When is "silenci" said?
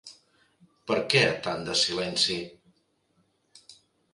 1.83-2.39